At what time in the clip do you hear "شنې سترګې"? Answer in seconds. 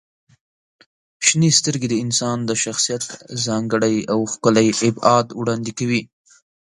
1.25-1.87